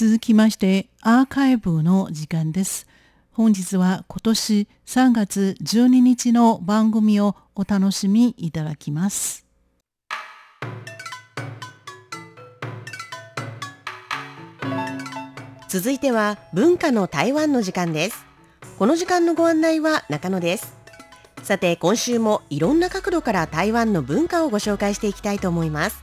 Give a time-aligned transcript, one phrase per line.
[0.00, 2.86] 続きましてアーカイブの時間です。
[3.32, 9.44] 本日は今年3月12日の番組をお楽しみいただきます。
[15.68, 18.24] 続いては文化の台湾の時間です。
[18.78, 20.78] この時間のご案内は中野です。
[21.42, 26.02] さて今週もいろんな角度から台湾の文化をご紹介していきたいと思います。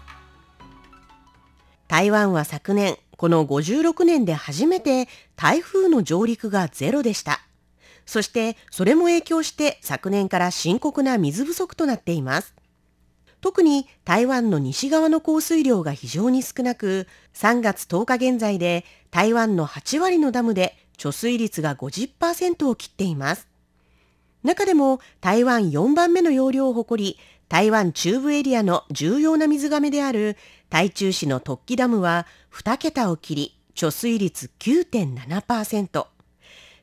[1.88, 7.42] 台湾は昨年この56年で初めて台風の上陸がゼロでした。
[8.06, 12.56] そしてそれも影響して昨年から深刻な水不足となっています。
[13.42, 23.48] 特に台湾の西側の降水量が非常に少なく、3月10日現在で台湾の8割のダムで貯水率が50%を切っています。
[24.44, 27.20] 中でも台湾4番目の容量を誇り、
[27.50, 30.36] 台湾中部エリアの重要な水がめである
[30.70, 36.08] 台中市の突起ダムは2桁を切り、貯水率9.7%。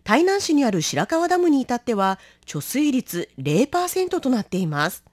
[0.04, 5.04] 台南市にある白川ダムに至っては貯水率0%となっています。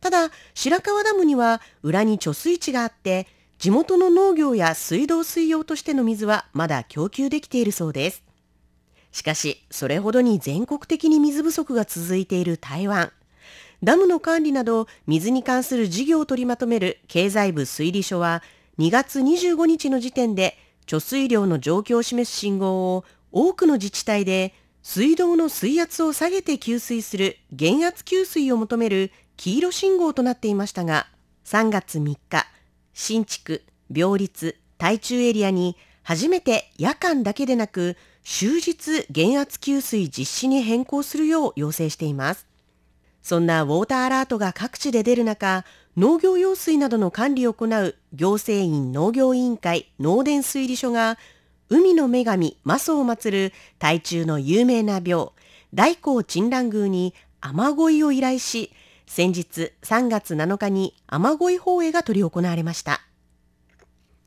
[0.00, 3.28] ただ、白川ダムには裏に貯水池があって、
[3.58, 8.24] 地元の農業や水道水用としての水はまだ供給できているそうです。
[9.12, 13.12] しかし、それほどに全国的に水不足が続いている台湾。
[13.84, 18.42] ダムの管理など水に関する事業を取りまとめる経済部推理書は
[18.78, 31.06] 2月25日の時点で貯水量の状況を示す信号を多くの自治体で水道の水圧を下げて給水する減圧給水を求める黄色信号となっていましたが
[31.44, 32.18] 3月3日
[32.94, 42.53] 新築病立台中エリアに初めて夜間だけでなく終日減圧給水実施に変更するよう要請しています。
[43.24, 45.64] そんなウォーターアラートが各地で出る中、
[45.96, 51.16] 農業用水などの管理を行う行政院農業委員会農電推理所が、
[51.70, 55.32] 海の女神マソを祀る台中の有名な廟、
[55.72, 58.70] 大光鎮蘭宮に雨乞いを依頼し、
[59.06, 63.00] 先日3月7日に雨乞い法会が執り行われました。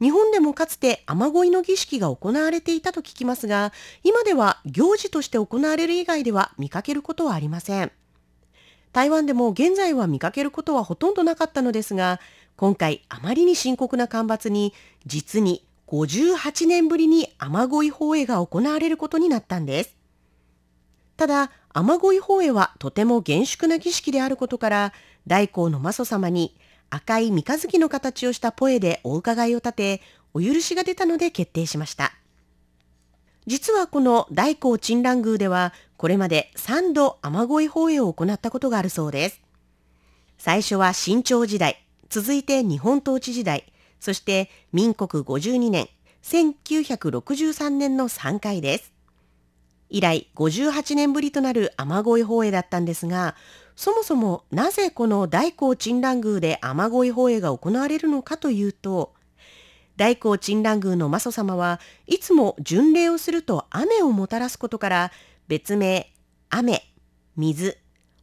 [0.01, 3.73] 日本でもかつて雨乞いの儀式が行われていたと聞きますが、
[4.03, 7.91] 今では行事として行われる以外では見かけることはありません。
[8.97, 12.19] 台湾でも現在は見かけることはほとんどなかったのですが、
[12.55, 14.73] 今回あまりに深刻な干ばつに、
[15.05, 19.95] 実に58年ぶりに雨乞い放映が行われることになったんです。
[21.15, 24.93] ただ、雨乞い放映はとても厳粛な儀式であることから、
[25.27, 26.57] 大光の祖様に
[26.89, 30.01] 赤い三日月の形をしたポエでお伺いを立て、
[30.33, 32.16] お許しが出たので決定しました。
[33.47, 39.41] 実はこの大光鎮蘭宮では、これまで3度雨乞い放映を行ったことがあるそうです。
[40.37, 43.71] 最初は清朝時代、続いて日本統治時代、
[44.01, 45.87] そして民国52年、
[46.23, 48.91] 1963年の3回です。
[49.89, 53.33] 以来58年ぶりとなる雨乞い放映だったんですが、
[53.77, 59.13] そもそもなぜこの大光鎮蘭宮で雨乞い放映が行われるのかというと、
[59.97, 65.11] 大光鎮蘭宮の祖様はいつも巡礼をすると雨をもたらすことから
[65.47, 66.13] 別名
[66.49, 66.83] 雨、
[67.35, 67.77] 水、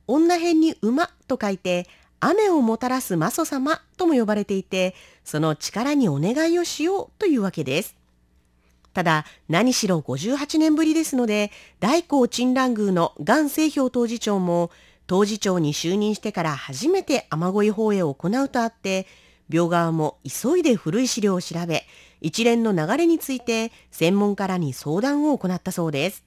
[0.07, 1.87] 女編に馬と書いて
[2.21, 7.97] 雨をもたらす祖様とも呼ばれていてその力にお願いをしようというわけです。
[8.95, 14.71] ただ何しろ58年ぶりですので大光鎮蘭宮の元清氷当時長も
[15.07, 19.07] 当時長に就任してから初めて雨乞い放映を行うとあって
[19.49, 21.85] 病側も急いで古い資料を調べ、
[22.21, 26.25] 一連の流れについて専門家らに相談を行ったそうです。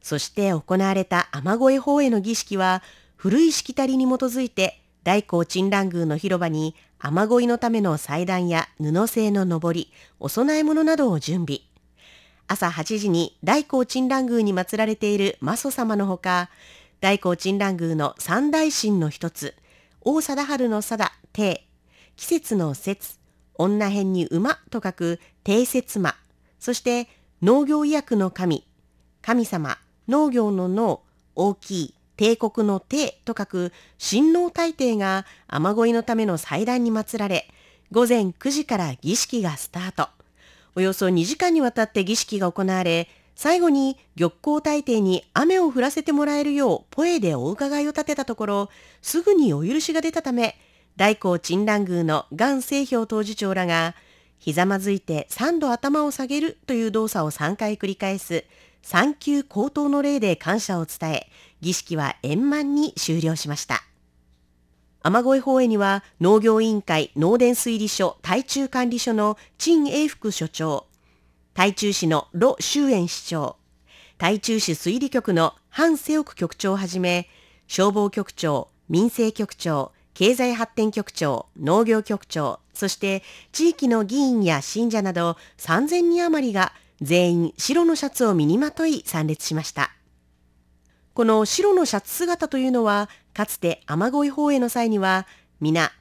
[0.00, 2.82] そして行われた雨乞い法への儀式は、
[3.16, 11.60] 古いしきたりに基づいて、大光鎮蘭宮の広場に雨乞いのための祭壇や布製ののぼり、お供え物などを準備。
[12.48, 16.50] 朝8時に大光鎮蘭宮に祀られているマソ様のほか、
[17.00, 19.54] 大光鎮蘭宮の三大神の一つ、
[20.02, 21.65] 王貞治の貞、帝、
[22.16, 23.18] 季節の節、
[23.54, 26.14] 女編に馬と書く定節馬、
[26.58, 27.08] そして
[27.42, 28.66] 農業医薬の神、
[29.20, 29.76] 神様、
[30.08, 31.02] 農業の農、
[31.34, 37.48] 大きい、帝国の帝と書く神農大帝が雨乞いのための祭壇に祀られ、
[37.92, 40.08] 午前9時から儀式がスタート。
[40.74, 48.70] およそ2時間にわたって儀式が行われ、最後に玉光大帝に雨を降らせてもらえるようポエでお伺いを立てたところ、
[49.02, 50.58] すぐにお許しが出たため、
[50.96, 53.94] 大光鎮蘭宮の元清氷当時長らが、
[54.38, 58.44] ひざまずいて3度頭を下げるという動作を3回繰り返す、
[58.82, 61.26] 三級高等の礼で感謝を伝え、
[61.60, 63.82] 儀式は円満に終了しました。
[65.02, 70.86] 雨乞い法営には農業委員会農電推理所台中管理所の陳英福所長、
[71.54, 73.56] 台中市の盧修園市長、
[74.18, 77.28] 台中市水利局の韓世奥局長をはじめ、
[77.66, 83.22] 消防局長、民生局長、経済発展局長、農業局長、そして
[83.52, 86.72] 地域の議員や信者など3000人余りが
[87.02, 89.90] 全員白のシャツを身にまとい参列しました。
[91.12, 95.26] この白のシャツ姿というのは、かつて雨乞い放映の際には、
[95.60, 95.92] 皆、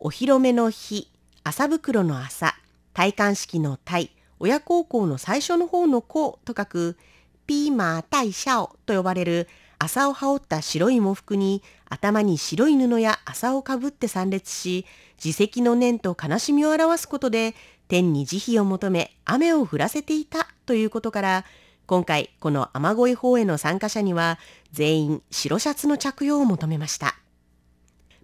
[0.00, 1.08] お披露目の日、
[1.44, 2.56] 朝袋の朝、
[2.92, 6.98] 戴冠式の戴、親孝行の最初の方の子と書く、
[7.46, 9.48] ピーマー大シャオと呼ばれる
[9.82, 14.84] 麻を羽織った白い喪服に頭に白い布や麻をかぶって参列し、
[15.22, 17.54] 自責の念と悲しみを表すことで
[17.88, 21.44] 天に慈悲を求め雨を降らせていたということから、
[21.86, 24.38] 今回この雨乞い法への参加者には
[24.70, 27.16] 全員白シャツの着用を求めました。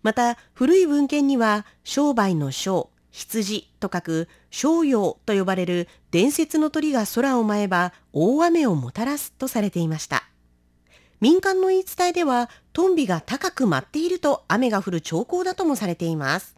[0.03, 10.29] また古い文献には商売の商、羊と書く商用と呼ばれる伝説の鳥が空を舞えば大雨をもたらすとされていました。
[11.21, 16.57] 民間の言い伝えではトンビが高く舞っていると雨が降る兆候だともされています。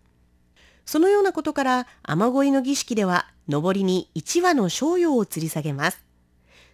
[0.84, 6.04] そのようなことから雨乞いの儀式では上りに1羽の商用を吊り下げます。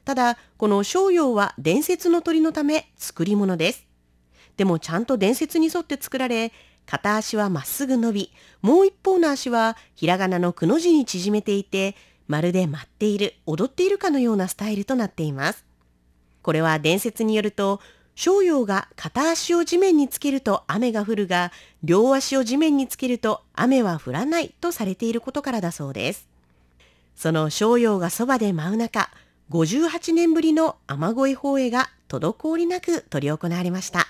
[0.05, 3.87] ただ、この商用は伝説の鳥のため作り物です。
[4.57, 6.53] でもちゃんと伝説に沿って作られ、
[6.87, 11.97] 片足はまっすぐ伸び、もう一方の足はひらがなのくの字に縮めていて、
[12.29, 15.65] まるで舞っている、踊っているかのようなスタイルとなっています。
[16.45, 17.81] これは伝説によると、
[18.15, 21.51] 商用が片足を地面につけると雨が降るが、
[21.83, 26.29] 両足を地面につけると雨は降らないとされていることからだそうです。
[27.17, 29.11] その商用がそばで舞う中、
[29.51, 34.07] 58年ぶりの雨乞い放映が滞りなく執り行われました。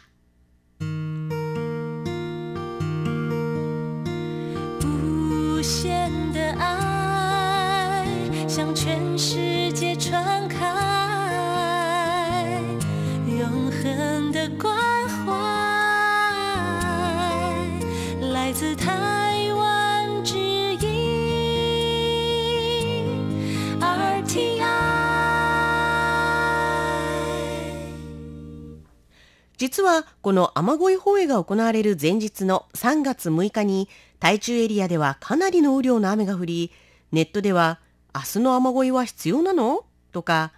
[29.65, 33.89] 実はこの雨乞い放映が行われる前日の3月6日に
[34.21, 36.71] 台中エリアではかなりの雨量の雨が降り、
[37.13, 37.81] ネットでは
[38.15, 39.87] 明日の雨乞いは必要なの？
[40.13, 40.53] とか、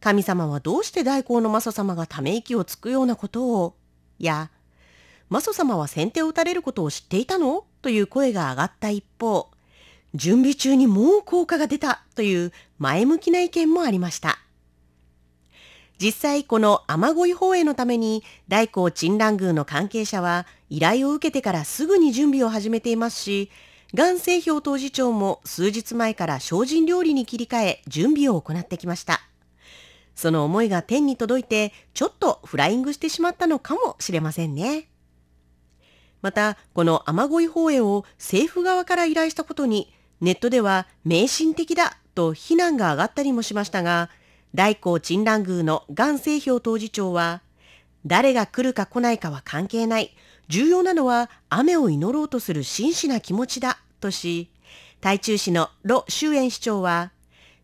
[0.00, 3.74] 神様はどうして大光のマソ様がため息をつくようなことを、
[4.20, 4.52] や、
[5.30, 7.64] マソ様は先手を打たれることを知っていたの？
[7.82, 9.50] という声が上がった一方、
[10.14, 14.38] 準備中にもう効果が出たという前向きな意見もありました。
[16.00, 23.50] 実際この雨乞い放映のために大光鎮蘭宮の関係者は依頼を受けてからすぐに準備を始めていますし、
[23.92, 29.20] 元清氷当時長も数日前から精進料理に切り替え準備を行ってきました。
[30.16, 34.88] その思いが天に届いてちょっとフライングしてしまったのかもしれませんね。
[36.22, 44.08] また、この雨乞い放映を政府側から依頼したことにネットでは迷信的だと非難が上がったりもしましたが、
[44.54, 47.42] 大光鎮蘭宮の元清氷当時長は、
[48.06, 50.14] 誰が来るか来ないかは関係ない。
[50.48, 53.78] 重要なのは雨を祈ろうとする真摯な気持ちだ。
[54.00, 54.50] とし、
[55.00, 57.10] 台中市の盧修園市長は、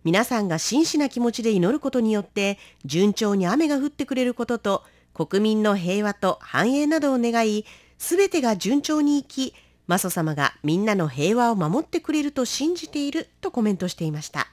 [0.02, 4.82] 皆さんが真摯な気持ちで祈ることによって順調に雨が降ってくれることと
[5.12, 7.64] 国民の平和と繁栄などを願い、
[7.98, 9.54] すべてが順調にいき、
[9.86, 14.48] マソ様がみんなの平和を守ってくれると信じているとコメントしていました。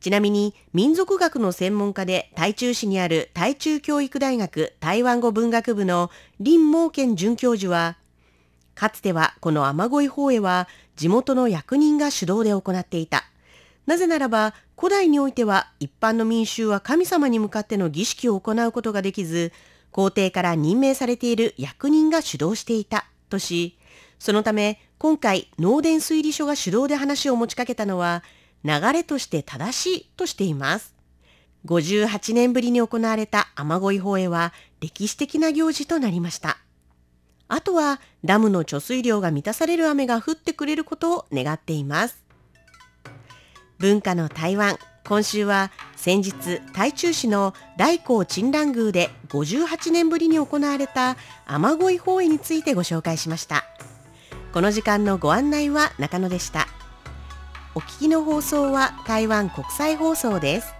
[0.00, 7.96] ちなみに民族学の専門家で台中市にある台中教育大学台湾語文学部の林猛健准教授は、
[8.74, 13.24] かつてはこの雨乞い法会は地元の役人が主導で行っていた。
[13.86, 19.52] なぜならば古代においては一般の民衆は神様に向かっての儀式を行うことができず、
[19.90, 23.78] 皇帝から任命されている役人が主導していたとし、
[24.18, 28.22] そのため今回農電推理所が主導で話を持ちかけたのは
[28.66, 30.94] 流れとして正しいとしています。
[31.66, 36.58] 58年ぶりに行われた雨乞い放映は歴史的な行事となりました。
[37.48, 42.24] あとはダムの貯水量が満たされる雨が降ってくれることを願っています。
[43.78, 53.64] 文化の台湾、今週は先日台中市の大光鎮蘭宮で58年ぶりに行われた雨乞い放映についてご紹介しました。
[54.52, 56.75] この時間のご案内は中野でした。
[57.96, 60.75] お聞きの放送は台湾国際放送です。